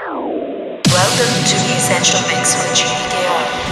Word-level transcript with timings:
Welcome 0.00 0.78
to 0.86 1.56
the 1.58 1.74
Essential 1.76 2.20
Mix 2.28 2.54
with 2.54 2.72
Judy 2.72 3.10
Gale. 3.10 3.67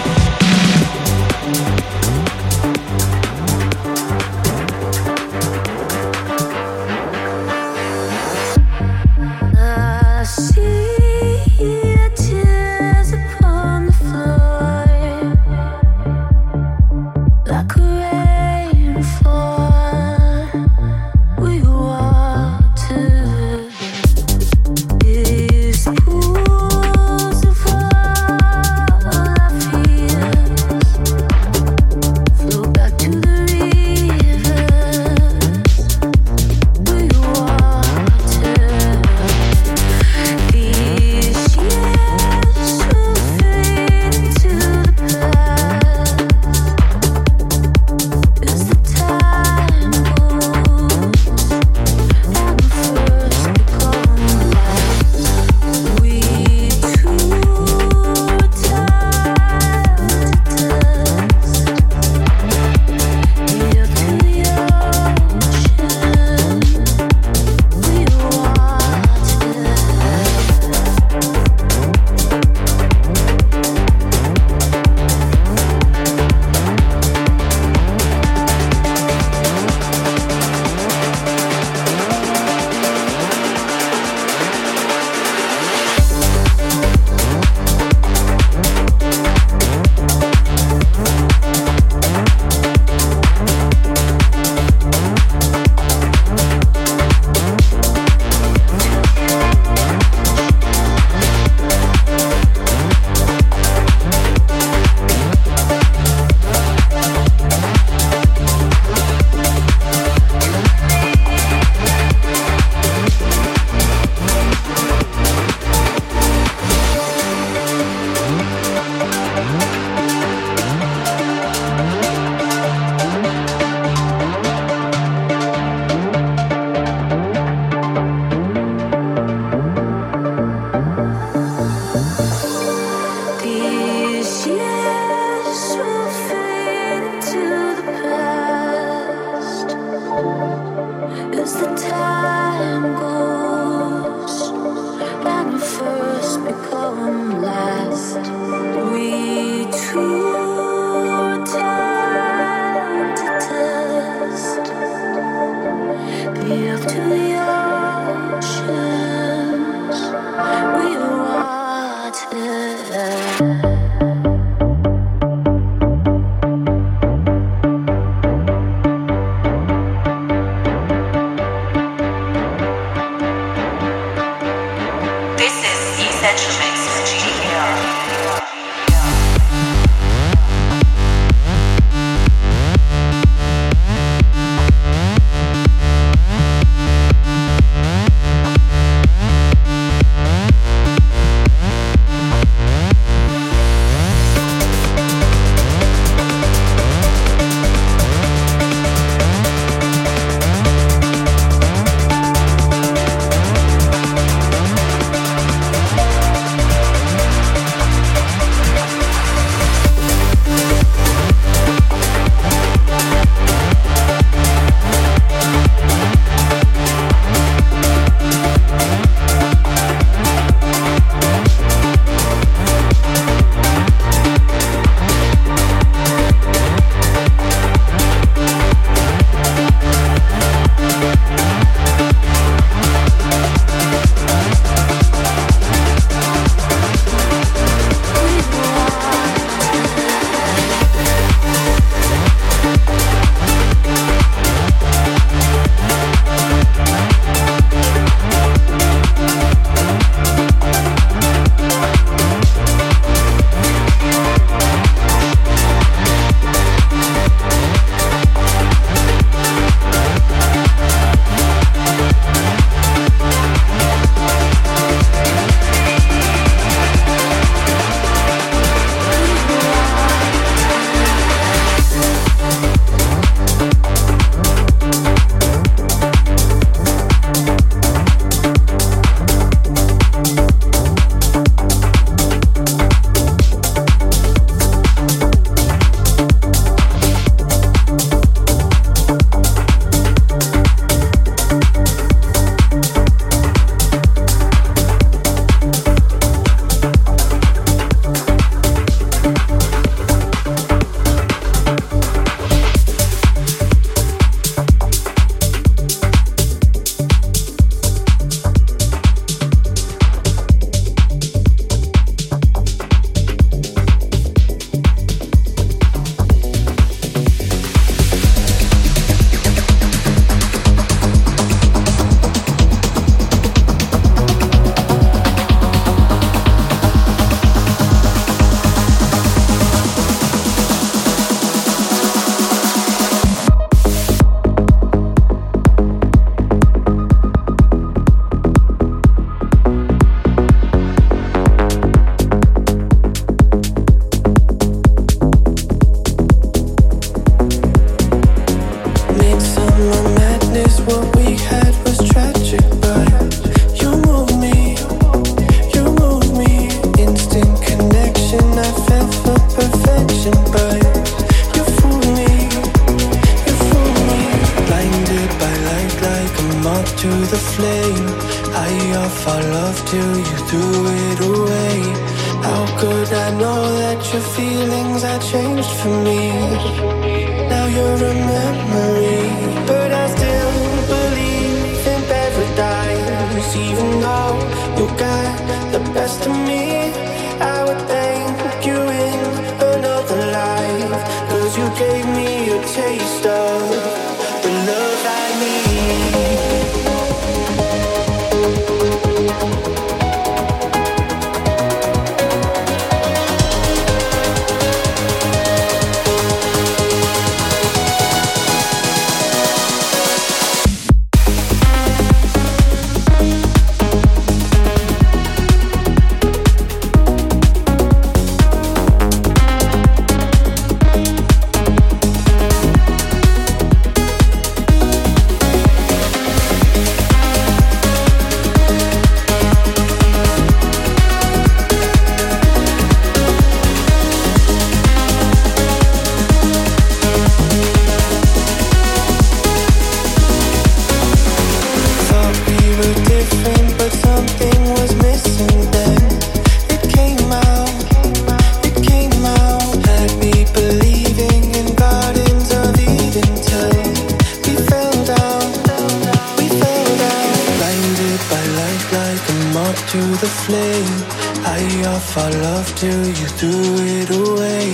High 462.16 462.22
off 462.22 462.34
our 462.34 462.42
love 462.42 462.74
till 462.76 463.06
you 463.08 463.28
threw 463.38 463.76
it 464.00 464.10
away. 464.10 464.72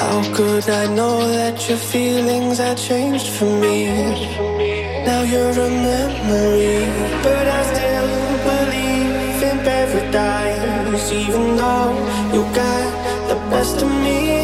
How 0.00 0.20
could 0.34 0.68
I 0.68 0.92
know 0.92 1.28
that 1.28 1.68
your 1.68 1.78
feelings 1.78 2.58
had 2.58 2.76
changed 2.76 3.28
for 3.28 3.44
me? 3.44 3.86
Now 5.06 5.22
you're 5.22 5.50
a 5.50 5.70
memory, 5.70 6.82
but 7.22 7.46
I 7.46 7.62
still 7.72 8.10
believe 8.50 9.42
in 9.50 9.58
paradise. 9.64 11.12
Even 11.12 11.56
though 11.56 11.94
you 12.34 12.42
got 12.52 12.90
the 13.28 13.36
best 13.50 13.80
of 13.82 13.90
me, 14.06 14.40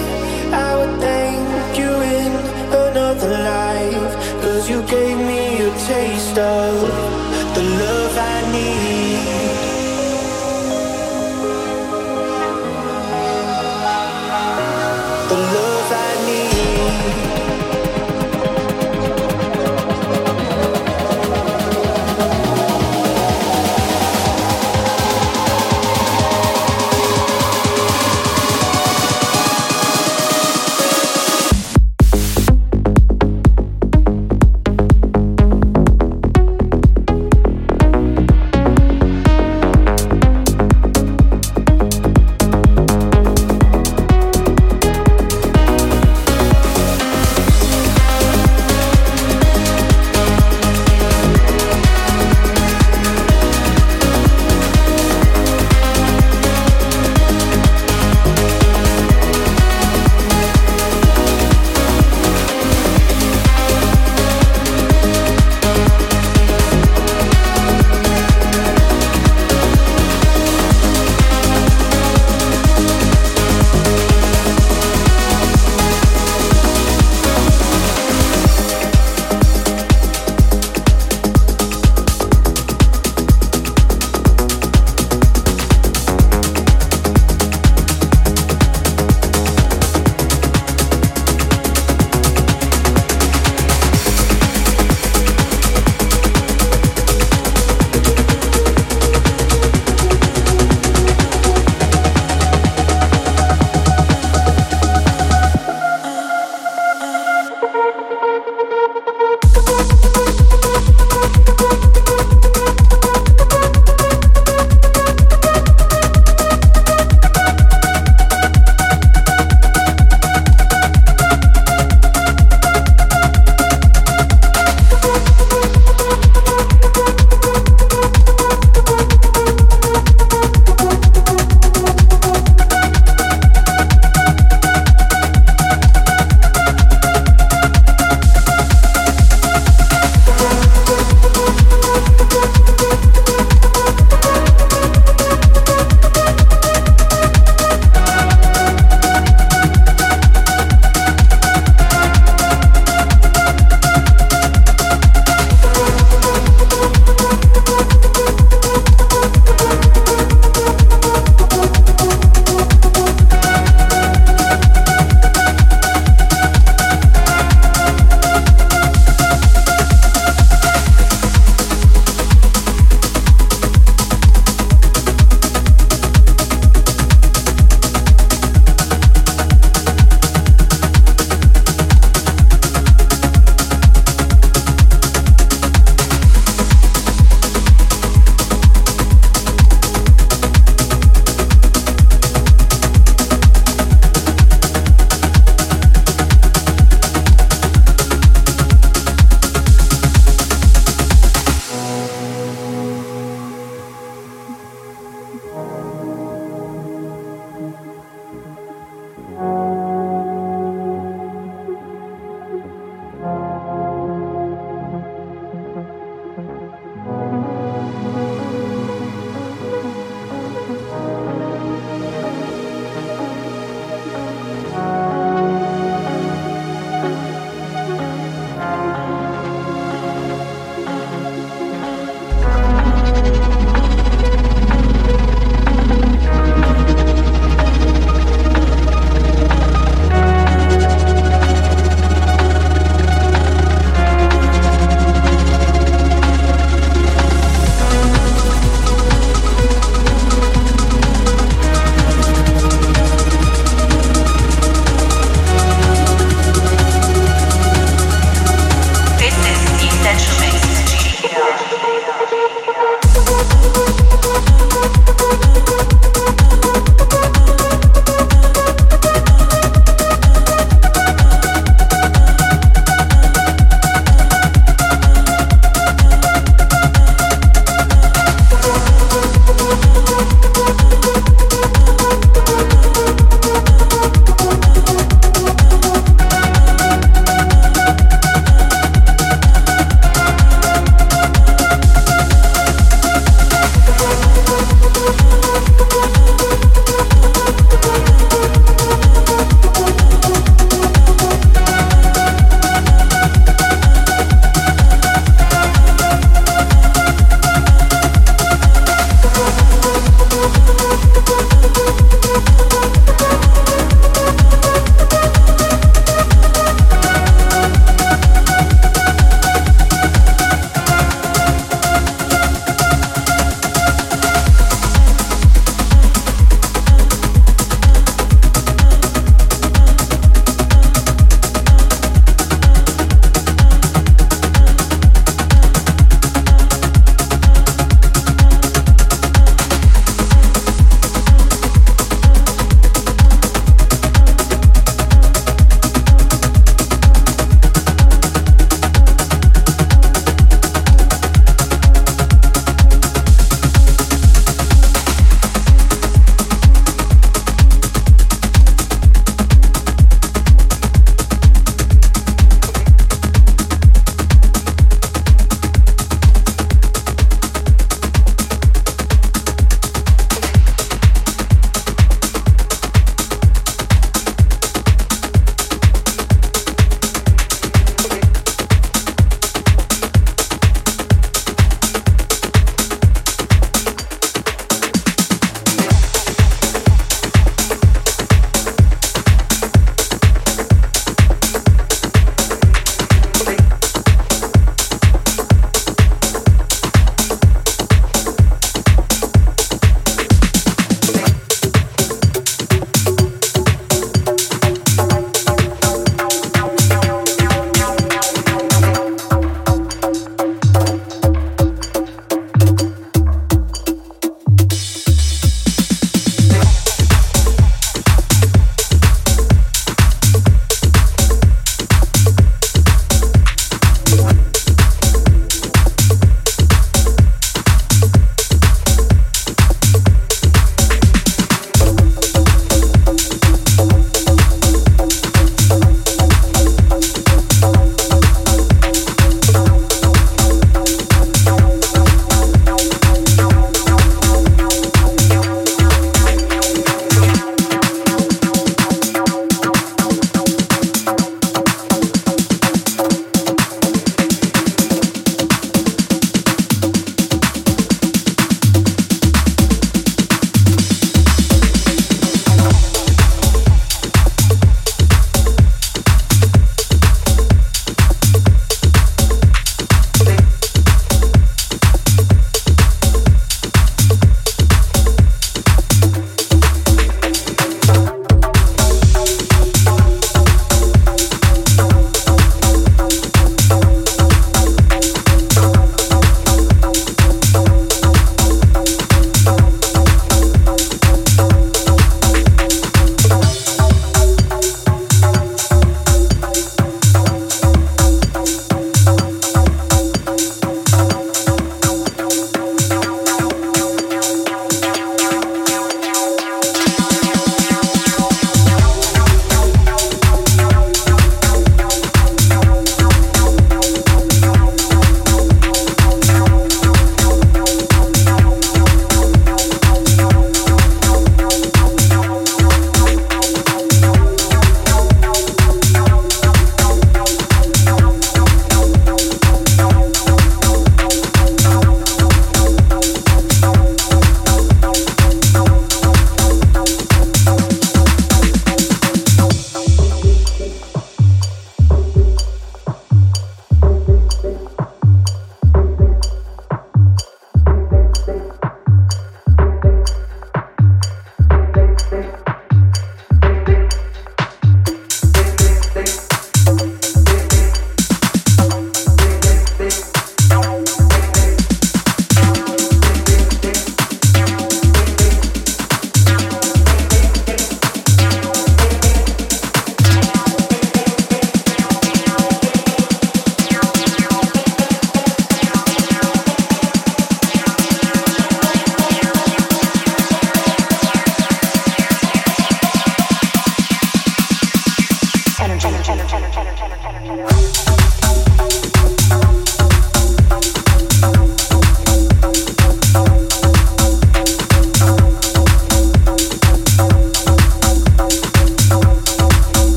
I 0.52 0.70
would 0.78 1.00
thank 1.00 1.78
you 1.78 1.92
in 2.18 2.32
another 2.86 3.30
life. 3.30 4.14
Cause 4.42 4.70
you 4.70 4.82
gave 4.82 5.16
me 5.16 5.62
a 5.62 5.70
taste 5.88 6.38
of 6.38 7.07